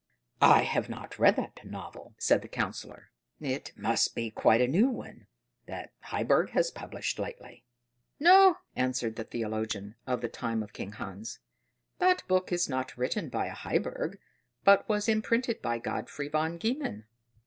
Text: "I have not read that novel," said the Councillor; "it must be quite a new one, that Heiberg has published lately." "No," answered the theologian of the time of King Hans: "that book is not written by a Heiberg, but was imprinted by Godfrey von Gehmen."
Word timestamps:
"I 0.41 0.63
have 0.63 0.89
not 0.89 1.19
read 1.19 1.35
that 1.35 1.63
novel," 1.63 2.15
said 2.17 2.41
the 2.41 2.47
Councillor; 2.47 3.11
"it 3.39 3.71
must 3.77 4.15
be 4.15 4.31
quite 4.31 4.59
a 4.59 4.67
new 4.67 4.89
one, 4.89 5.27
that 5.67 5.93
Heiberg 6.05 6.49
has 6.57 6.71
published 6.71 7.19
lately." 7.19 7.65
"No," 8.19 8.57
answered 8.75 9.15
the 9.15 9.23
theologian 9.25 9.93
of 10.07 10.21
the 10.21 10.27
time 10.27 10.63
of 10.63 10.73
King 10.73 10.93
Hans: 10.93 11.37
"that 11.99 12.27
book 12.27 12.51
is 12.51 12.67
not 12.67 12.97
written 12.97 13.29
by 13.29 13.45
a 13.45 13.53
Heiberg, 13.55 14.17
but 14.63 14.89
was 14.89 15.07
imprinted 15.07 15.61
by 15.61 15.77
Godfrey 15.77 16.29
von 16.29 16.57
Gehmen." 16.57 17.05